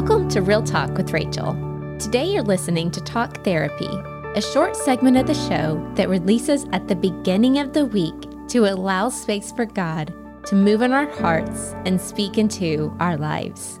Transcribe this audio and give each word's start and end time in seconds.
Welcome 0.00 0.28
to 0.28 0.42
Real 0.42 0.62
Talk 0.62 0.96
with 0.96 1.12
Rachel. 1.12 1.54
Today 1.98 2.26
you're 2.32 2.44
listening 2.44 2.88
to 2.92 3.00
Talk 3.00 3.42
Therapy, 3.42 3.90
a 4.36 4.40
short 4.40 4.76
segment 4.76 5.16
of 5.16 5.26
the 5.26 5.34
show 5.34 5.84
that 5.96 6.08
releases 6.08 6.66
at 6.72 6.86
the 6.86 6.94
beginning 6.94 7.58
of 7.58 7.72
the 7.72 7.84
week 7.84 8.14
to 8.46 8.72
allow 8.72 9.08
space 9.08 9.50
for 9.50 9.66
God 9.66 10.14
to 10.46 10.54
move 10.54 10.82
in 10.82 10.92
our 10.92 11.10
hearts 11.16 11.74
and 11.84 12.00
speak 12.00 12.38
into 12.38 12.96
our 13.00 13.16
lives. 13.16 13.80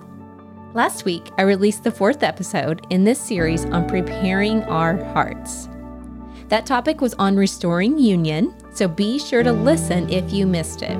Last 0.74 1.04
week, 1.04 1.30
I 1.38 1.42
released 1.42 1.84
the 1.84 1.92
fourth 1.92 2.24
episode 2.24 2.84
in 2.90 3.04
this 3.04 3.20
series 3.20 3.64
on 3.66 3.88
preparing 3.88 4.64
our 4.64 4.96
hearts. 5.12 5.68
That 6.48 6.66
topic 6.66 7.00
was 7.00 7.14
on 7.14 7.36
restoring 7.36 7.96
union, 7.96 8.56
so 8.74 8.88
be 8.88 9.20
sure 9.20 9.44
to 9.44 9.52
listen 9.52 10.10
if 10.10 10.32
you 10.32 10.48
missed 10.48 10.82
it. 10.82 10.98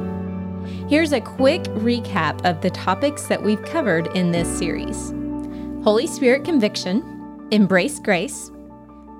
Here's 0.89 1.13
a 1.13 1.21
quick 1.21 1.65
recap 1.65 2.43
of 2.49 2.63
the 2.63 2.71
topics 2.71 3.27
that 3.27 3.43
we've 3.43 3.63
covered 3.63 4.07
in 4.17 4.31
this 4.33 4.49
series 4.49 5.13
Holy 5.85 6.07
Spirit 6.07 6.47
conviction, 6.47 7.47
embrace 7.51 7.99
grace, 7.99 8.51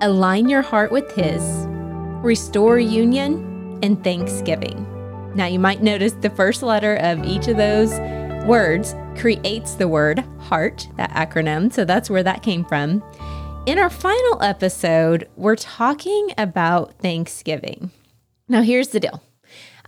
align 0.01 0.49
your 0.49 0.63
heart 0.63 0.91
with 0.91 1.11
His, 1.11 1.43
restore 2.23 2.79
union, 2.79 3.77
and 3.83 4.03
thanksgiving. 4.03 4.83
Now, 5.35 5.45
you 5.45 5.59
might 5.59 5.83
notice 5.83 6.13
the 6.13 6.31
first 6.31 6.63
letter 6.63 6.95
of 6.95 7.23
each 7.23 7.47
of 7.47 7.57
those 7.57 7.91
words 8.47 8.95
creates 9.15 9.75
the 9.75 9.87
word 9.87 10.25
heart, 10.39 10.87
that 10.97 11.11
acronym. 11.11 11.71
So 11.71 11.85
that's 11.85 12.09
where 12.09 12.23
that 12.23 12.41
came 12.41 12.65
from. 12.65 13.03
In 13.67 13.77
our 13.77 13.91
final 13.91 14.41
episode, 14.41 15.29
we're 15.35 15.55
talking 15.55 16.33
about 16.35 16.95
Thanksgiving. 16.95 17.91
Now, 18.47 18.63
here's 18.63 18.87
the 18.87 18.99
deal 18.99 19.21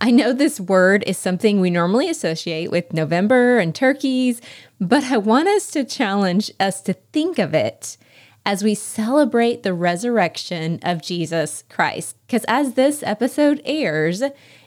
I 0.04 0.10
know 0.10 0.32
this 0.32 0.58
word 0.58 1.04
is 1.06 1.16
something 1.16 1.60
we 1.60 1.70
normally 1.70 2.08
associate 2.08 2.72
with 2.72 2.92
November 2.92 3.60
and 3.60 3.72
turkeys, 3.72 4.40
but 4.80 5.04
I 5.04 5.16
want 5.16 5.46
us 5.46 5.70
to 5.70 5.84
challenge 5.84 6.50
us 6.58 6.80
to 6.82 6.94
think 7.12 7.38
of 7.38 7.54
it 7.54 7.96
as 8.44 8.64
we 8.64 8.74
celebrate 8.74 9.62
the 9.62 9.72
resurrection 9.72 10.80
of 10.82 11.02
Jesus 11.02 11.62
Christ. 11.68 12.16
Because 12.26 12.44
as 12.48 12.74
this 12.74 13.04
episode 13.04 13.62
airs, 13.64 14.22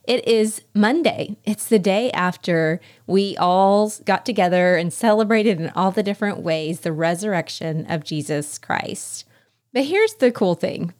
it 0.05 0.25
is 0.25 0.61
Monday. 0.73 1.35
It's 1.43 1.67
the 1.67 1.79
day 1.79 2.11
after 2.11 2.79
we 3.05 3.35
all 3.35 3.91
got 4.05 4.25
together 4.25 4.77
and 4.77 4.93
celebrated 4.93 5.59
in 5.59 5.69
all 5.71 5.91
the 5.91 6.01
different 6.01 6.43
ways 6.43 6.79
the 6.79 6.93
resurrection 6.93 7.85
of 7.91 8.05
Jesus 8.05 8.57
Christ. 8.57 9.25
But 9.73 9.83
here's 9.83 10.13
the 10.13 10.31
cool 10.31 10.55
thing 10.55 10.93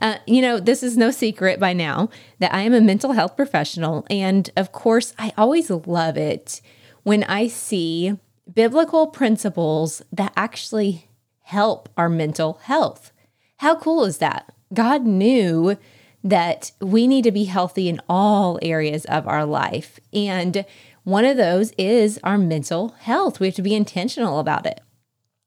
uh, 0.00 0.16
you 0.26 0.40
know, 0.40 0.58
this 0.58 0.82
is 0.82 0.96
no 0.96 1.10
secret 1.10 1.60
by 1.60 1.72
now 1.72 2.08
that 2.38 2.52
I 2.54 2.62
am 2.62 2.74
a 2.74 2.80
mental 2.80 3.12
health 3.12 3.36
professional. 3.36 4.06
And 4.08 4.50
of 4.56 4.72
course, 4.72 5.14
I 5.18 5.32
always 5.36 5.70
love 5.70 6.16
it 6.16 6.60
when 7.02 7.24
I 7.24 7.48
see 7.48 8.16
biblical 8.52 9.06
principles 9.08 10.02
that 10.12 10.32
actually 10.36 11.08
help 11.42 11.88
our 11.96 12.08
mental 12.08 12.60
health. 12.64 13.12
How 13.58 13.76
cool 13.76 14.04
is 14.04 14.18
that? 14.18 14.52
God 14.72 15.04
knew 15.04 15.76
that 16.24 16.72
we 16.80 17.06
need 17.06 17.24
to 17.24 17.32
be 17.32 17.44
healthy 17.44 17.88
in 17.88 18.00
all 18.08 18.58
areas 18.62 19.04
of 19.06 19.26
our 19.26 19.44
life. 19.44 19.98
And 20.12 20.64
one 21.04 21.24
of 21.24 21.36
those 21.36 21.72
is 21.72 22.20
our 22.22 22.38
mental 22.38 22.90
health. 23.00 23.40
We 23.40 23.48
have 23.48 23.56
to 23.56 23.62
be 23.62 23.74
intentional 23.74 24.38
about 24.38 24.66
it. 24.66 24.80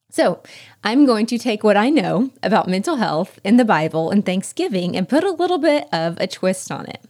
So, 0.09 0.42
I'm 0.84 1.06
going 1.06 1.25
to 1.25 1.38
take 1.38 1.64
what 1.64 1.75
I 1.75 1.89
know 1.89 2.31
about 2.42 2.70
mental 2.70 2.98
health 2.98 3.39
in 3.44 3.58
the 3.58 3.66
Bible 3.66 4.11
and 4.11 4.25
Thanksgiving 4.25 4.95
and 4.95 5.09
put 5.09 5.23
a 5.23 5.31
little 5.31 5.58
bit 5.58 5.88
of 5.92 6.17
a 6.20 6.28
twist 6.28 6.72
on 6.72 6.86
it. 6.86 7.03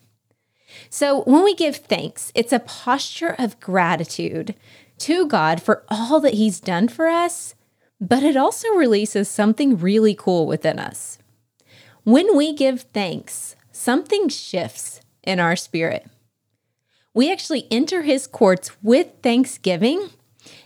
So, 0.90 1.24
when 1.24 1.44
we 1.44 1.54
give 1.54 1.76
thanks, 1.76 2.32
it's 2.34 2.54
a 2.54 2.60
posture 2.60 3.36
of 3.38 3.60
gratitude 3.60 4.56
to 5.00 5.28
God 5.28 5.62
for 5.62 5.84
all 5.90 6.20
that 6.22 6.36
He's 6.36 6.60
done 6.60 6.88
for 6.88 7.08
us, 7.08 7.54
but 8.00 8.24
it 8.24 8.38
also 8.38 8.70
releases 8.70 9.30
something 9.30 9.78
really 9.78 10.16
cool 10.16 10.48
within 10.48 10.80
us. 10.80 11.18
When 12.04 12.36
we 12.36 12.54
give 12.54 12.82
thanks, 12.94 13.56
something 13.72 14.30
shifts 14.30 15.02
in 15.24 15.40
our 15.40 15.56
spirit. 15.56 16.08
We 17.14 17.32
actually 17.32 17.68
enter 17.72 18.04
His 18.04 18.28
courts 18.28 18.72
with 18.82 19.08
thanksgiving 19.22 20.10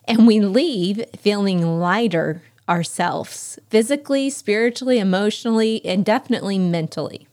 and 0.09 0.25
we 0.25 0.39
leave 0.39 1.05
feeling 1.15 1.79
lighter 1.79 2.41
ourselves, 2.67 3.59
physically, 3.69 4.29
spiritually, 4.29 4.99
emotionally, 4.99 5.85
and 5.85 6.03
definitely 6.03 6.57
mentally. 6.57 7.27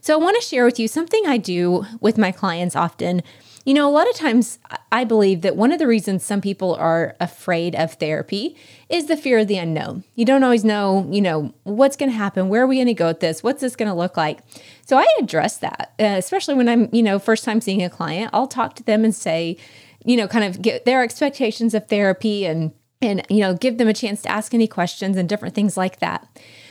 So, 0.00 0.14
I 0.14 0.22
want 0.22 0.36
to 0.36 0.46
share 0.46 0.64
with 0.64 0.78
you 0.78 0.86
something 0.86 1.26
I 1.26 1.38
do 1.38 1.86
with 2.00 2.18
my 2.18 2.30
clients 2.30 2.76
often. 2.76 3.22
You 3.64 3.72
know, 3.72 3.88
a 3.88 3.90
lot 3.90 4.08
of 4.08 4.14
times 4.14 4.58
I 4.92 5.04
believe 5.04 5.40
that 5.40 5.56
one 5.56 5.72
of 5.72 5.78
the 5.78 5.86
reasons 5.86 6.22
some 6.22 6.42
people 6.42 6.74
are 6.74 7.16
afraid 7.18 7.74
of 7.74 7.94
therapy 7.94 8.56
is 8.90 9.06
the 9.06 9.16
fear 9.16 9.38
of 9.38 9.48
the 9.48 9.56
unknown. 9.56 10.04
You 10.14 10.26
don't 10.26 10.44
always 10.44 10.64
know, 10.64 11.08
you 11.10 11.22
know, 11.22 11.54
what's 11.62 11.96
going 11.96 12.10
to 12.10 12.16
happen, 12.16 12.50
where 12.50 12.62
are 12.62 12.66
we 12.66 12.76
going 12.76 12.88
to 12.88 12.94
go 12.94 13.06
with 13.08 13.20
this, 13.20 13.42
what's 13.42 13.62
this 13.62 13.74
going 13.74 13.88
to 13.88 13.94
look 13.94 14.18
like. 14.18 14.40
So 14.86 14.98
I 14.98 15.06
address 15.18 15.58
that, 15.58 15.94
uh, 15.98 16.16
especially 16.18 16.56
when 16.56 16.68
I'm, 16.68 16.90
you 16.92 17.02
know, 17.02 17.18
first 17.18 17.42
time 17.44 17.62
seeing 17.62 17.82
a 17.82 17.88
client. 17.88 18.30
I'll 18.34 18.46
talk 18.46 18.76
to 18.76 18.82
them 18.82 19.02
and 19.02 19.14
say, 19.14 19.56
you 20.04 20.18
know, 20.18 20.28
kind 20.28 20.44
of 20.44 20.60
get 20.60 20.84
their 20.84 21.02
expectations 21.02 21.72
of 21.74 21.88
therapy 21.88 22.44
and 22.44 22.72
and 23.02 23.22
you 23.28 23.40
know, 23.40 23.54
give 23.54 23.76
them 23.76 23.88
a 23.88 23.92
chance 23.92 24.22
to 24.22 24.30
ask 24.30 24.54
any 24.54 24.66
questions 24.66 25.16
and 25.16 25.28
different 25.28 25.54
things 25.54 25.76
like 25.76 25.98
that. 25.98 26.26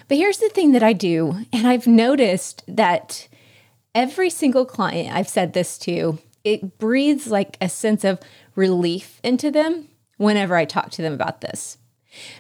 But 0.07 0.17
here's 0.17 0.39
the 0.39 0.49
thing 0.49 0.71
that 0.71 0.81
I 0.83 0.93
do, 0.93 1.45
and 1.53 1.67
I've 1.67 1.85
noticed 1.85 2.63
that 2.67 3.27
every 3.93 4.29
single 4.29 4.65
client 4.65 5.15
I've 5.15 5.29
said 5.29 5.53
this 5.53 5.77
to, 5.79 6.17
it 6.43 6.77
breathes 6.77 7.27
like 7.27 7.57
a 7.61 7.69
sense 7.69 8.03
of 8.03 8.19
relief 8.55 9.19
into 9.23 9.51
them 9.51 9.89
whenever 10.17 10.55
I 10.55 10.65
talk 10.65 10.91
to 10.91 11.01
them 11.01 11.13
about 11.13 11.41
this. 11.41 11.77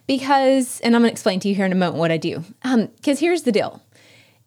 Because, 0.05 0.79
and 0.81 0.95
I'm 0.95 1.01
to 1.03 1.09
explain 1.09 1.39
to 1.41 1.49
you 1.49 1.55
here 1.55 1.65
in 1.65 1.71
a 1.71 1.75
moment 1.75 1.97
what 1.97 2.11
I 2.11 2.17
do. 2.17 2.43
Because 2.61 3.17
um, 3.17 3.17
here's 3.17 3.43
the 3.43 3.51
deal 3.51 3.81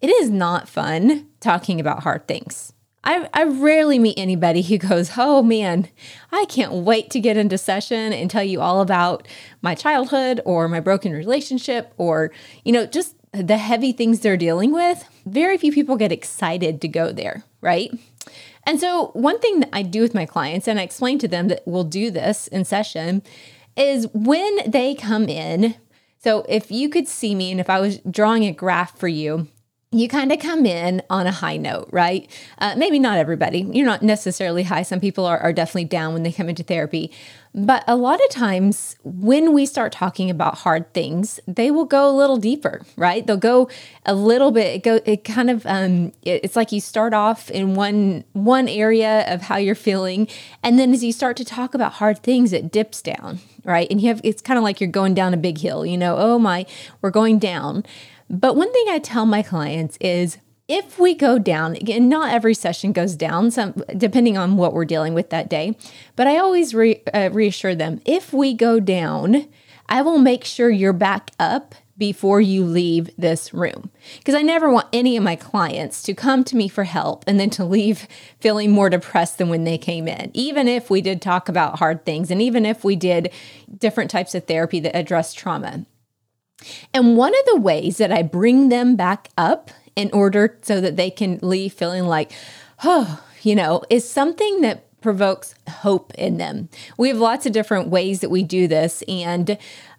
it 0.00 0.08
is 0.08 0.30
not 0.30 0.68
fun 0.68 1.26
talking 1.40 1.80
about 1.80 2.02
hard 2.02 2.28
things. 2.28 2.72
I, 3.02 3.28
I 3.32 3.44
rarely 3.44 4.00
meet 4.00 4.18
anybody 4.18 4.62
who 4.62 4.78
goes, 4.78 5.12
Oh 5.16 5.42
man, 5.42 5.88
I 6.32 6.44
can't 6.46 6.72
wait 6.72 7.10
to 7.10 7.20
get 7.20 7.36
into 7.36 7.56
session 7.56 8.12
and 8.12 8.30
tell 8.30 8.42
you 8.42 8.60
all 8.60 8.80
about 8.80 9.26
my 9.62 9.74
childhood 9.74 10.40
or 10.44 10.68
my 10.68 10.80
broken 10.80 11.12
relationship 11.12 11.94
or, 11.96 12.32
you 12.64 12.72
know, 12.72 12.84
just 12.84 13.14
the 13.32 13.58
heavy 13.58 13.92
things 13.92 14.20
they're 14.20 14.36
dealing 14.36 14.72
with. 14.72 15.08
Very 15.24 15.56
few 15.56 15.72
people 15.72 15.96
get 15.96 16.12
excited 16.12 16.80
to 16.80 16.88
go 16.88 17.12
there, 17.12 17.44
right? 17.60 17.90
And 18.66 18.80
so, 18.80 19.10
one 19.14 19.38
thing 19.38 19.60
that 19.60 19.70
I 19.72 19.82
do 19.82 20.02
with 20.02 20.12
my 20.12 20.26
clients, 20.26 20.66
and 20.66 20.80
I 20.80 20.82
explain 20.82 21.18
to 21.20 21.28
them 21.28 21.46
that 21.48 21.62
we'll 21.66 21.84
do 21.84 22.10
this 22.10 22.48
in 22.48 22.64
session, 22.64 23.22
is 23.76 24.08
when 24.12 24.58
they 24.68 24.94
come 24.96 25.28
in. 25.28 25.76
So, 26.18 26.44
if 26.48 26.72
you 26.72 26.88
could 26.88 27.06
see 27.06 27.36
me 27.36 27.52
and 27.52 27.60
if 27.60 27.70
I 27.70 27.78
was 27.78 27.98
drawing 28.10 28.44
a 28.44 28.52
graph 28.52 28.98
for 28.98 29.06
you, 29.06 29.46
you 29.92 30.08
kind 30.08 30.32
of 30.32 30.40
come 30.40 30.66
in 30.66 31.00
on 31.08 31.26
a 31.26 31.32
high 31.32 31.56
note, 31.56 31.88
right? 31.92 32.28
Uh, 32.58 32.74
maybe 32.76 32.98
not 32.98 33.18
everybody. 33.18 33.60
You're 33.60 33.86
not 33.86 34.02
necessarily 34.02 34.64
high. 34.64 34.82
Some 34.82 34.98
people 35.00 35.24
are, 35.24 35.38
are 35.38 35.52
definitely 35.52 35.84
down 35.84 36.12
when 36.12 36.24
they 36.24 36.32
come 36.32 36.48
into 36.48 36.64
therapy. 36.64 37.12
But 37.54 37.84
a 37.86 37.96
lot 37.96 38.20
of 38.22 38.28
times 38.28 38.96
when 39.02 39.54
we 39.54 39.64
start 39.64 39.92
talking 39.92 40.28
about 40.28 40.58
hard 40.58 40.92
things, 40.92 41.40
they 41.46 41.70
will 41.70 41.86
go 41.86 42.10
a 42.10 42.12
little 42.12 42.36
deeper, 42.36 42.82
right? 42.96 43.26
They'll 43.26 43.38
go 43.38 43.70
a 44.04 44.14
little 44.14 44.50
bit. 44.50 44.74
It 44.74 44.82
go. 44.82 45.00
It 45.06 45.24
kind 45.24 45.48
of. 45.48 45.64
Um, 45.64 46.12
it, 46.20 46.44
it's 46.44 46.56
like 46.56 46.70
you 46.70 46.82
start 46.82 47.14
off 47.14 47.50
in 47.50 47.74
one 47.74 48.24
one 48.34 48.68
area 48.68 49.24
of 49.32 49.40
how 49.42 49.56
you're 49.56 49.74
feeling, 49.74 50.28
and 50.62 50.78
then 50.78 50.92
as 50.92 51.02
you 51.02 51.12
start 51.12 51.38
to 51.38 51.46
talk 51.46 51.74
about 51.74 51.94
hard 51.94 52.22
things, 52.22 52.52
it 52.52 52.70
dips 52.70 53.00
down, 53.00 53.38
right? 53.64 53.86
And 53.90 54.02
you 54.02 54.08
have. 54.08 54.20
It's 54.22 54.42
kind 54.42 54.58
of 54.58 54.64
like 54.64 54.78
you're 54.78 54.90
going 54.90 55.14
down 55.14 55.32
a 55.32 55.38
big 55.38 55.56
hill. 55.56 55.86
You 55.86 55.96
know, 55.96 56.16
oh 56.18 56.38
my, 56.38 56.66
we're 57.00 57.10
going 57.10 57.38
down. 57.38 57.84
But 58.28 58.56
one 58.56 58.72
thing 58.72 58.86
I 58.88 58.98
tell 58.98 59.26
my 59.26 59.42
clients 59.42 59.96
is 60.00 60.38
if 60.68 60.98
we 60.98 61.14
go 61.14 61.38
down, 61.38 61.76
again, 61.76 62.08
not 62.08 62.32
every 62.32 62.54
session 62.54 62.92
goes 62.92 63.14
down, 63.14 63.50
some 63.50 63.84
depending 63.96 64.36
on 64.36 64.56
what 64.56 64.72
we're 64.72 64.84
dealing 64.84 65.14
with 65.14 65.30
that 65.30 65.48
day, 65.48 65.76
but 66.16 66.26
I 66.26 66.38
always 66.38 66.74
re, 66.74 67.02
uh, 67.14 67.30
reassure 67.32 67.74
them 67.74 68.00
if 68.04 68.32
we 68.32 68.52
go 68.52 68.80
down, 68.80 69.46
I 69.88 70.02
will 70.02 70.18
make 70.18 70.44
sure 70.44 70.68
you're 70.68 70.92
back 70.92 71.30
up 71.38 71.76
before 71.98 72.40
you 72.40 72.64
leave 72.64 73.10
this 73.16 73.54
room. 73.54 73.90
Because 74.18 74.34
I 74.34 74.42
never 74.42 74.70
want 74.70 74.88
any 74.92 75.16
of 75.16 75.22
my 75.22 75.36
clients 75.36 76.02
to 76.02 76.14
come 76.14 76.44
to 76.44 76.56
me 76.56 76.68
for 76.68 76.84
help 76.84 77.24
and 77.26 77.40
then 77.40 77.50
to 77.50 77.64
leave 77.64 78.06
feeling 78.40 78.70
more 78.70 78.90
depressed 78.90 79.38
than 79.38 79.48
when 79.48 79.64
they 79.64 79.78
came 79.78 80.08
in. 80.08 80.30
Even 80.34 80.68
if 80.68 80.90
we 80.90 81.00
did 81.00 81.22
talk 81.22 81.48
about 81.48 81.78
hard 81.78 82.04
things 82.04 82.30
and 82.30 82.42
even 82.42 82.66
if 82.66 82.84
we 82.84 82.96
did 82.96 83.32
different 83.78 84.10
types 84.10 84.34
of 84.34 84.44
therapy 84.44 84.80
that 84.80 84.96
address 84.96 85.32
trauma. 85.32 85.86
And 86.92 87.16
one 87.16 87.34
of 87.34 87.44
the 87.46 87.60
ways 87.60 87.98
that 87.98 88.12
I 88.12 88.22
bring 88.22 88.68
them 88.68 88.96
back 88.96 89.28
up 89.36 89.70
in 89.94 90.10
order 90.12 90.58
so 90.62 90.80
that 90.80 90.96
they 90.96 91.10
can 91.10 91.38
leave 91.42 91.72
feeling 91.72 92.04
like, 92.04 92.32
oh, 92.84 93.22
you 93.42 93.54
know, 93.54 93.82
is 93.88 94.08
something 94.08 94.60
that 94.60 94.82
provokes 95.00 95.54
hope 95.68 96.12
in 96.14 96.36
them. 96.36 96.68
We 96.98 97.08
have 97.08 97.18
lots 97.18 97.46
of 97.46 97.52
different 97.52 97.88
ways 97.88 98.20
that 98.20 98.30
we 98.30 98.42
do 98.42 98.66
this. 98.66 99.02
And 99.08 99.56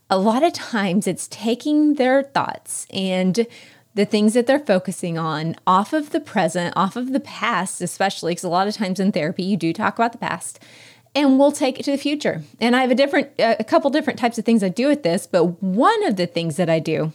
a 0.10 0.18
lot 0.18 0.44
of 0.44 0.54
times 0.54 1.08
it's 1.08 1.28
taking 1.30 1.96
their 1.96 2.24
thoughts 2.24 2.88
and 2.92 3.48
the 3.96 4.06
things 4.06 4.34
that 4.36 4.46
they're 4.46 4.60
focusing 4.60 5.18
on 5.18 5.56
off 5.66 5.92
of 5.92 6.12
the 6.12 6.20
present, 6.20 6.74
off 6.78 6.96
of 6.96 7.14
the 7.14 7.20
past, 7.20 7.82
especially 7.82 8.32
because 8.32 8.44
a 8.44 8.50
lot 8.50 8.68
of 8.68 8.76
times 8.76 9.00
in 9.00 9.12
therapy, 9.12 9.44
you 9.44 9.58
do 9.58 9.74
talk 9.74 9.96
about 9.96 10.12
the 10.12 10.20
past 10.20 10.60
and 11.18 11.40
we'll 11.40 11.52
take 11.52 11.80
it 11.80 11.84
to 11.84 11.92
the 11.92 11.98
future. 11.98 12.44
And 12.62 12.76
I 12.76 12.82
have 12.82 12.92
a 12.92 12.96
different, 12.96 13.32
a 13.40 13.64
couple 13.64 13.90
different 13.90 14.20
types 14.20 14.38
of 14.38 14.46
things 14.46 14.62
I 14.62 14.70
do 14.70 14.88
with 14.88 15.02
this, 15.02 15.26
but 15.26 15.64
one 15.64 16.06
of 16.06 16.16
the 16.16 16.28
things 16.28 16.58
that 16.58 16.70
I 16.70 16.78
do 16.78 17.12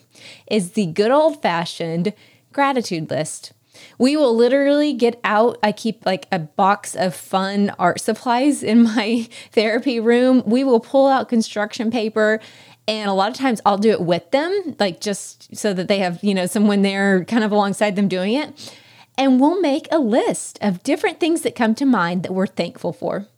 is 0.48 0.72
the 0.72 0.86
good 0.86 1.12
old 1.12 1.40
fashioned 1.40 2.12
gratitude 2.52 3.10
list. 3.10 3.52
We 3.98 4.16
will 4.16 4.34
literally 4.34 4.92
get 4.92 5.20
out. 5.22 5.56
I 5.62 5.70
keep 5.70 6.04
like 6.04 6.26
a 6.32 6.40
box 6.40 6.96
of 6.96 7.14
fun 7.14 7.70
art 7.78 8.00
supplies 8.00 8.64
in 8.64 8.82
my 8.82 9.28
therapy 9.52 10.00
room. 10.00 10.42
We 10.46 10.64
will 10.64 10.80
pull 10.80 11.06
out 11.06 11.28
construction 11.28 11.92
paper 11.92 12.40
and 12.88 13.08
a 13.08 13.14
lot 13.14 13.30
of 13.30 13.36
times 13.36 13.60
I'll 13.64 13.78
do 13.78 13.90
it 13.90 14.00
with 14.00 14.28
them, 14.32 14.74
like 14.80 15.00
just 15.00 15.56
so 15.56 15.72
that 15.74 15.86
they 15.86 16.00
have, 16.00 16.18
you 16.24 16.34
know, 16.34 16.46
someone 16.46 16.82
there 16.82 17.24
kind 17.24 17.44
of 17.44 17.52
alongside 17.52 17.94
them 17.94 18.08
doing 18.08 18.34
it. 18.34 18.76
And 19.16 19.40
we'll 19.40 19.60
make 19.60 19.86
a 19.92 20.00
list 20.00 20.58
of 20.60 20.82
different 20.82 21.20
things 21.20 21.42
that 21.42 21.54
come 21.54 21.76
to 21.76 21.86
mind 21.86 22.24
that 22.24 22.32
we're 22.32 22.48
thankful 22.48 22.92
for. 22.92 23.28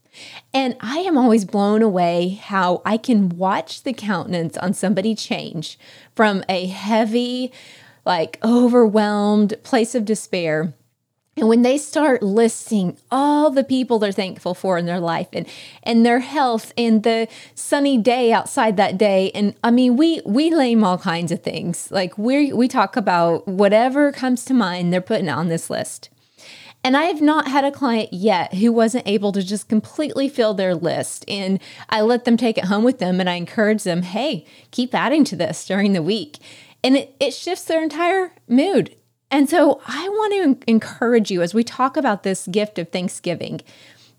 And 0.52 0.76
I 0.80 0.98
am 0.98 1.16
always 1.16 1.44
blown 1.44 1.82
away 1.82 2.40
how 2.42 2.82
I 2.84 2.96
can 2.96 3.30
watch 3.30 3.82
the 3.82 3.92
countenance 3.92 4.56
on 4.56 4.74
somebody 4.74 5.14
change 5.14 5.78
from 6.14 6.44
a 6.48 6.66
heavy, 6.66 7.52
like 8.04 8.38
overwhelmed 8.44 9.54
place 9.62 9.94
of 9.94 10.04
despair 10.04 10.74
and 11.36 11.48
when 11.48 11.62
they 11.62 11.78
start 11.78 12.22
listing 12.22 12.96
all 13.10 13.50
the 13.50 13.64
people 13.64 13.98
they're 13.98 14.12
thankful 14.12 14.54
for 14.54 14.78
in 14.78 14.86
their 14.86 15.00
life 15.00 15.28
and 15.32 15.46
and 15.82 16.06
their 16.06 16.20
health 16.20 16.72
and 16.78 17.02
the 17.02 17.28
sunny 17.54 17.98
day 17.98 18.32
outside 18.32 18.76
that 18.76 18.96
day 18.96 19.30
and 19.34 19.54
I 19.64 19.70
mean 19.70 19.96
we 19.96 20.20
we 20.24 20.50
name 20.50 20.84
all 20.84 20.98
kinds 20.98 21.32
of 21.32 21.42
things. 21.42 21.90
Like 21.90 22.16
we 22.16 22.52
we 22.52 22.68
talk 22.68 22.96
about 22.96 23.46
whatever 23.48 24.12
comes 24.12 24.44
to 24.46 24.54
mind 24.54 24.92
they're 24.92 25.00
putting 25.00 25.28
on 25.28 25.48
this 25.48 25.68
list. 25.68 26.08
And 26.84 26.98
I 26.98 27.04
have 27.04 27.22
not 27.22 27.48
had 27.48 27.64
a 27.64 27.72
client 27.72 28.12
yet 28.12 28.52
who 28.54 28.70
wasn't 28.70 29.08
able 29.08 29.32
to 29.32 29.42
just 29.42 29.70
completely 29.70 30.28
fill 30.28 30.52
their 30.52 30.74
list. 30.74 31.24
And 31.26 31.58
I 31.88 32.02
let 32.02 32.26
them 32.26 32.36
take 32.36 32.58
it 32.58 32.66
home 32.66 32.84
with 32.84 32.98
them 32.98 33.20
and 33.20 33.30
I 33.30 33.34
encourage 33.34 33.84
them, 33.84 34.02
hey, 34.02 34.44
keep 34.70 34.94
adding 34.94 35.24
to 35.24 35.36
this 35.36 35.66
during 35.66 35.94
the 35.94 36.02
week. 36.02 36.38
And 36.84 36.98
it, 36.98 37.16
it 37.18 37.32
shifts 37.32 37.64
their 37.64 37.82
entire 37.82 38.32
mood. 38.46 38.94
And 39.30 39.48
so 39.48 39.80
I 39.86 40.08
want 40.10 40.60
to 40.62 40.70
encourage 40.70 41.30
you 41.30 41.40
as 41.40 41.54
we 41.54 41.64
talk 41.64 41.96
about 41.96 42.22
this 42.22 42.46
gift 42.48 42.78
of 42.78 42.90
Thanksgiving. 42.90 43.62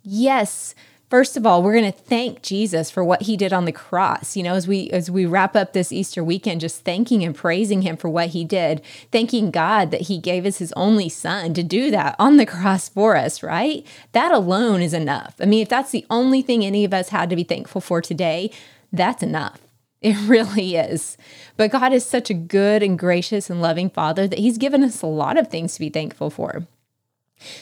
Yes, 0.01 0.73
first 1.15 1.37
of 1.37 1.45
all, 1.45 1.63
we're 1.63 1.71
going 1.71 1.89
to 1.89 1.97
thank 1.97 2.41
Jesus 2.41 2.91
for 2.91 3.01
what 3.01 3.21
he 3.21 3.37
did 3.37 3.53
on 3.53 3.63
the 3.63 3.71
cross. 3.71 4.35
You 4.35 4.43
know, 4.43 4.53
as 4.53 4.67
we 4.67 4.89
as 4.89 5.09
we 5.09 5.25
wrap 5.25 5.55
up 5.55 5.71
this 5.71 5.93
Easter 5.93 6.21
weekend 6.21 6.59
just 6.59 6.83
thanking 6.83 7.23
and 7.23 7.33
praising 7.33 7.83
him 7.83 7.95
for 7.95 8.09
what 8.09 8.31
he 8.31 8.43
did, 8.43 8.81
thanking 9.13 9.49
God 9.49 9.91
that 9.91 10.01
he 10.01 10.17
gave 10.17 10.45
us 10.45 10.57
his 10.57 10.73
only 10.73 11.07
son 11.07 11.53
to 11.53 11.63
do 11.63 11.89
that 11.89 12.17
on 12.19 12.35
the 12.35 12.45
cross 12.45 12.89
for 12.89 13.15
us, 13.15 13.41
right? 13.41 13.87
That 14.11 14.33
alone 14.33 14.81
is 14.81 14.93
enough. 14.93 15.35
I 15.39 15.45
mean, 15.45 15.61
if 15.61 15.69
that's 15.69 15.91
the 15.91 16.05
only 16.09 16.41
thing 16.41 16.65
any 16.65 16.83
of 16.83 16.93
us 16.93 17.07
had 17.07 17.29
to 17.29 17.37
be 17.37 17.45
thankful 17.45 17.79
for 17.79 18.01
today, 18.01 18.51
that's 18.91 19.23
enough. 19.23 19.61
It 20.01 20.17
really 20.27 20.75
is. 20.75 21.17
But 21.55 21.71
God 21.71 21.93
is 21.93 22.05
such 22.05 22.29
a 22.29 22.33
good 22.33 22.83
and 22.83 22.99
gracious 22.99 23.49
and 23.49 23.61
loving 23.61 23.89
Father 23.89 24.27
that 24.27 24.37
He's 24.37 24.57
given 24.57 24.83
us 24.83 25.01
a 25.01 25.07
lot 25.07 25.37
of 25.37 25.47
things 25.47 25.75
to 25.75 25.79
be 25.79 25.89
thankful 25.89 26.29
for. 26.29 26.67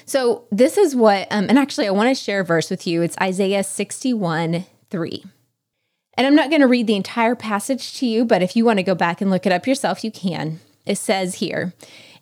So, 0.06 0.46
this 0.52 0.78
is 0.78 0.96
what, 0.96 1.28
um, 1.31 1.48
and 1.50 1.58
actually, 1.58 1.88
I 1.88 1.92
want 1.92 2.16
to 2.16 2.24
share 2.24 2.42
a 2.42 2.46
verse 2.46 2.70
with 2.70 2.86
you. 2.86 3.02
It's 3.02 3.18
Isaiah 3.20 3.64
61 3.64 4.66
3. 4.90 5.24
And 6.16 6.28
I'm 6.28 6.36
not 6.36 6.50
going 6.50 6.62
to 6.62 6.68
read 6.68 6.88
the 6.88 6.96
entire 6.96 7.36
passage 7.36 7.98
to 8.00 8.06
you, 8.06 8.24
but 8.24 8.44
if 8.44 8.56
you 8.56 8.66
want 8.66 8.78
to 8.78 8.84
go 8.84 8.94
back 8.94 9.20
and 9.20 9.31
look 9.31 9.46
it 9.46 9.52
up 9.52 9.66
yourself, 9.66 10.04
you 10.04 10.12
can. 10.12 10.60
It 10.86 10.98
says 10.98 11.36
here, 11.36 11.74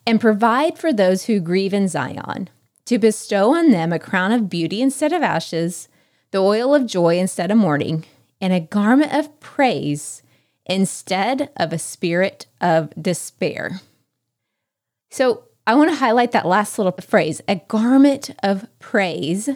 and 0.06 0.20
provide 0.20 0.78
for 0.78 0.92
those 0.92 1.24
who 1.24 1.40
grieve 1.40 1.74
in 1.74 1.88
Zion, 1.88 2.48
to 2.86 2.98
bestow 2.98 3.54
on 3.54 3.70
them 3.70 3.92
a 3.92 3.98
crown 3.98 4.32
of 4.32 4.48
beauty 4.48 4.80
instead 4.80 5.12
of 5.12 5.22
ashes, 5.22 5.88
the 6.30 6.38
oil 6.38 6.74
of 6.74 6.86
joy 6.86 7.18
instead 7.18 7.50
of 7.50 7.58
mourning 7.58 8.04
and 8.40 8.52
a 8.52 8.60
garment 8.60 9.14
of 9.14 9.38
praise 9.40 10.22
instead 10.66 11.50
of 11.56 11.72
a 11.72 11.78
spirit 11.78 12.46
of 12.60 12.92
despair. 13.00 13.80
So 15.10 15.44
I 15.64 15.76
want 15.76 15.90
to 15.90 15.96
highlight 15.96 16.32
that 16.32 16.46
last 16.46 16.76
little 16.76 16.92
phrase 16.92 17.40
a 17.46 17.56
garment 17.68 18.30
of 18.42 18.66
praise, 18.80 19.48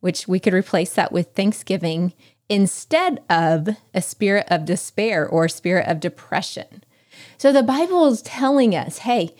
which 0.00 0.26
we 0.26 0.40
could 0.40 0.54
replace 0.54 0.94
that 0.94 1.12
with 1.12 1.34
thanksgiving 1.34 2.14
instead 2.48 3.22
of 3.30 3.68
a 3.94 4.02
spirit 4.02 4.46
of 4.48 4.64
despair 4.64 5.26
or 5.26 5.44
a 5.44 5.50
spirit 5.50 5.86
of 5.86 6.00
depression. 6.00 6.82
So 7.38 7.52
the 7.52 7.62
Bible 7.62 8.06
is 8.06 8.22
telling 8.22 8.74
us 8.74 8.98
hey, 8.98 9.34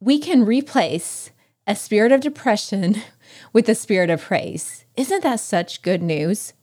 we 0.00 0.18
can 0.18 0.44
replace 0.44 1.30
a 1.64 1.76
spirit 1.76 2.10
of 2.10 2.20
depression 2.20 2.96
with 3.52 3.68
a 3.68 3.76
spirit 3.76 4.10
of 4.10 4.20
praise. 4.20 4.84
Isn't 4.96 5.22
that 5.22 5.38
such 5.38 5.82
good 5.82 6.02
news? 6.02 6.54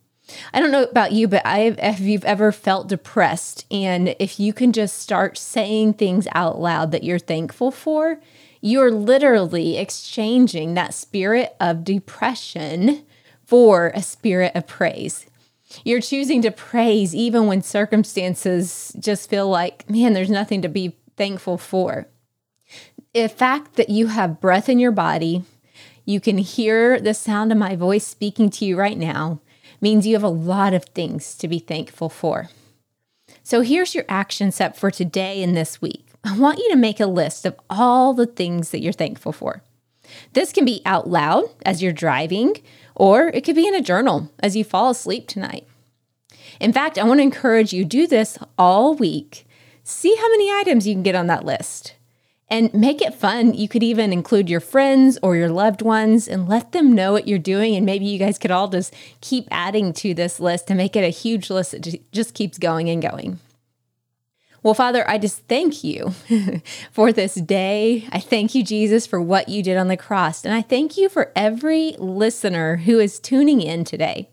I 0.54 0.60
don't 0.60 0.72
know 0.72 0.84
about 0.84 1.14
you, 1.14 1.28
but 1.30 1.42
I 1.46 1.74
if 1.78 2.02
you've 2.02 2.26
ever 2.26 2.52
felt 2.52 2.90
depressed 2.90 3.66
and 3.72 4.14
if 4.20 4.42
you 4.42 4.52
can 4.52 4.74
just 4.74 5.00
start 5.00 5.38
saying 5.38 5.94
things 5.94 6.28
out 6.34 6.60
loud 6.60 6.92
that 6.92 7.06
you're 7.06 7.18
thankful 7.18 7.72
for, 7.72 8.20
you're 8.62 8.92
literally 8.92 9.78
exchanging 9.78 10.74
that 10.74 10.94
spirit 10.94 11.56
of 11.60 11.84
depression 11.84 13.06
for 13.46 13.92
a 13.96 14.02
spirit 14.02 14.52
of 14.56 14.68
praise. 14.68 15.26
You're 15.84 16.02
choosing 16.02 16.42
to 16.42 16.52
praise 16.52 17.16
even 17.16 17.48
when 17.48 17.62
circumstances 17.62 18.96
just 19.00 19.30
feel 19.30 19.48
like, 19.48 19.90
man, 19.90 20.14
there's 20.14 20.30
nothing 20.30 20.62
to 20.62 20.70
be 20.70 20.98
thankful 21.16 21.58
for. 21.58 22.08
The 23.14 23.28
fact 23.28 23.76
that 23.76 23.90
you 23.90 24.08
have 24.08 24.42
breath 24.42 24.70
in 24.70 24.80
your 24.80 24.92
body, 24.92 25.44
you 26.06 26.20
can 26.20 26.38
hear 26.38 27.00
the 27.00 27.14
sound 27.14 27.52
of 27.52 27.58
my 27.58 27.76
voice 27.76 28.06
speaking 28.06 28.50
to 28.52 28.66
you 28.66 28.78
right 28.78 28.98
now 28.98 29.42
means 29.82 30.06
you 30.06 30.16
have 30.16 30.24
a 30.24 30.30
lot 30.30 30.74
of 30.74 30.86
things 30.86 31.36
to 31.38 31.48
be 31.48 31.60
thankful 31.60 32.10
for. 32.10 32.50
So 33.44 33.62
here's 33.62 33.96
your 33.96 34.06
action 34.10 34.52
step 34.52 34.76
for 34.76 34.92
today 34.92 35.42
and 35.42 35.56
this 35.56 35.82
week. 35.82 36.09
I 36.24 36.38
want 36.38 36.60
you 36.60 36.70
to 36.70 36.76
make 36.76 37.00
a 37.00 37.06
list 37.06 37.46
of 37.46 37.60
all 37.70 38.14
the 38.14 38.26
things 38.26 38.72
that 38.72 38.82
you're 38.82 38.94
thankful 38.94 39.32
for. 39.32 39.64
This 40.34 40.52
can 40.52 40.66
be 40.66 40.82
out 40.86 41.08
loud 41.08 41.46
as 41.66 41.82
you're 41.82 41.94
driving, 41.94 42.56
or 42.96 43.30
it 43.30 43.44
could 43.44 43.56
be 43.56 43.68
in 43.68 43.76
a 43.76 43.82
journal 43.82 44.32
as 44.40 44.56
you 44.56 44.64
fall 44.64 44.90
asleep 44.90 45.28
tonight. 45.28 45.68
In 46.60 46.74
fact, 46.74 46.98
I 46.98 47.04
want 47.04 47.20
to 47.20 47.24
encourage 47.24 47.74
you 47.74 47.86
do 47.86 48.08
this 48.08 48.38
all 48.58 48.96
week. 48.96 49.48
See 49.84 50.16
how 50.16 50.30
many 50.30 50.52
items 50.52 50.88
you 50.88 50.94
can 50.94 51.04
get 51.04 51.16
on 51.16 51.28
that 51.28 51.46
list 51.46 51.96
and 52.50 52.74
make 52.74 53.02
it 53.02 53.14
fun. 53.14 53.54
You 53.54 53.68
could 53.68 53.84
even 53.84 54.12
include 54.12 54.50
your 54.50 54.60
friends 54.60 55.18
or 55.22 55.36
your 55.36 55.50
loved 55.50 55.82
ones 55.82 56.28
and 56.28 56.50
let 56.50 56.72
them 56.72 56.94
know 56.94 57.14
what 57.14 57.28
you're 57.28 57.40
doing. 57.40 57.76
And 57.76 57.86
maybe 57.86 58.06
you 58.06 58.20
guys 58.20 58.38
could 58.38 58.52
all 58.52 58.68
just 58.68 58.94
keep 59.22 59.48
adding 59.52 59.94
to 59.94 60.14
this 60.14 60.40
list 60.40 60.68
to 60.68 60.76
make 60.76 60.96
it 60.96 61.04
a 61.04 61.10
huge 61.10 61.50
list 61.50 61.72
that 61.72 62.12
just 62.12 62.34
keeps 62.34 62.58
going 62.58 62.90
and 62.90 63.02
going. 63.02 63.40
Well, 64.62 64.74
Father, 64.74 65.10
I 65.10 65.18
just 65.18 65.48
thank 65.48 65.84
you 65.84 66.12
for 66.92 67.14
this 67.14 67.36
day. 67.36 68.08
I 68.12 68.20
thank 68.20 68.54
you, 68.54 68.64
Jesus, 68.64 69.08
for 69.08 69.22
what 69.22 69.48
you 69.48 69.64
did 69.64 69.78
on 69.78 69.88
the 69.88 69.98
cross. 69.98 70.44
And 70.44 70.54
I 70.54 70.62
thank 70.62 70.98
you 70.98 71.08
for 71.08 71.32
every 71.36 71.96
listener 71.98 72.78
who 72.78 73.00
is 73.00 73.20
tuning 73.20 73.62
in 73.62 73.86
today. 73.86 74.30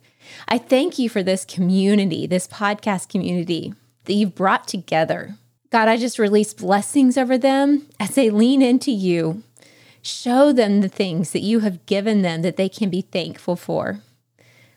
I 0.48 0.58
thank 0.58 0.98
you 0.98 1.08
for 1.08 1.22
this 1.22 1.44
community, 1.44 2.26
this 2.26 2.48
podcast 2.48 3.08
community 3.08 3.74
that 4.04 4.14
you've 4.14 4.34
brought 4.34 4.66
together. 4.66 5.36
God, 5.70 5.88
I 5.88 5.96
just 5.96 6.18
release 6.18 6.54
blessings 6.54 7.16
over 7.16 7.38
them 7.38 7.86
as 8.00 8.14
they 8.14 8.30
lean 8.30 8.62
into 8.62 8.90
you. 8.90 9.42
Show 10.02 10.52
them 10.52 10.80
the 10.80 10.88
things 10.88 11.32
that 11.32 11.42
you 11.42 11.60
have 11.60 11.84
given 11.86 12.22
them 12.22 12.42
that 12.42 12.56
they 12.56 12.68
can 12.68 12.90
be 12.90 13.02
thankful 13.02 13.56
for. 13.56 14.00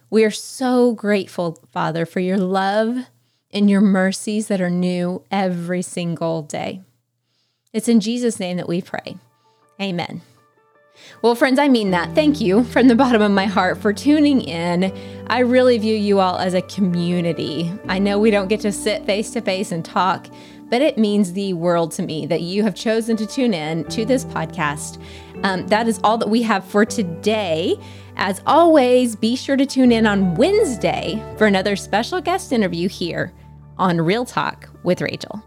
We 0.10 0.24
are 0.24 0.32
so 0.32 0.94
grateful, 0.94 1.64
Father, 1.72 2.06
for 2.06 2.20
your 2.20 2.38
love 2.38 3.06
and 3.52 3.70
your 3.70 3.82
mercies 3.82 4.48
that 4.48 4.62
are 4.62 4.70
new 4.70 5.24
every 5.32 5.82
single 5.82 6.42
day. 6.42 6.82
It's 7.74 7.88
in 7.88 8.00
Jesus' 8.00 8.40
name 8.40 8.58
that 8.58 8.68
we 8.68 8.82
pray. 8.82 9.18
Amen. 9.82 10.22
Well, 11.22 11.36
friends, 11.36 11.60
I 11.60 11.68
mean 11.68 11.92
that. 11.92 12.14
Thank 12.16 12.42
you 12.42 12.64
from 12.66 12.88
the 12.88 12.96
bottom 12.96 13.22
of 13.22 13.32
my 13.32 13.46
heart 13.46 13.78
for 13.78 13.94
tuning 13.94 14.42
in. 14.42 14.94
I 15.28 15.40
really 15.40 15.78
view 15.78 15.96
you 15.96 16.20
all 16.20 16.38
as 16.38 16.54
a 16.54 16.62
community. 16.64 17.72
I 17.88 18.00
know 18.00 18.20
we 18.20 18.32
don't 18.32 18.48
get 18.48 18.62
to 18.62 18.72
sit 18.72 19.06
face 19.06 19.32
to 19.32 19.42
face 19.42 19.72
and 19.72 19.84
talk, 19.84 20.28
but 20.70 20.82
it 20.82 20.98
means 20.98 21.34
the 21.34 21.54
world 21.54 21.92
to 21.94 22.04
me 22.04 22.26
that 22.28 22.42
you 22.42 22.64
have 22.64 22.76
chosen 22.76 23.18
to 23.18 23.26
tune 23.26 23.54
in 23.54 23.86
to 23.86 24.06
this 24.06 24.26
podcast. 24.26 25.02
Um, 25.44 25.68
that 25.68 25.88
is 25.88 26.00
all 26.04 26.18
that 26.18 26.30
we 26.30 26.42
have 26.44 26.66
for 26.66 26.86
today. 26.86 27.78
As 28.22 28.42
always, 28.46 29.16
be 29.16 29.38
sure 29.38 29.56
to 29.56 29.66
tune 29.66 29.94
in 29.94 30.06
on 30.06 30.36
Wednesday 30.36 31.24
for 31.38 31.48
another 31.48 31.78
special 31.78 32.20
guest 32.20 32.52
interview 32.52 32.90
here 32.90 33.32
on 33.78 34.02
Real 34.02 34.26
Talk 34.26 34.68
with 34.84 35.00
Rachel. 35.00 35.42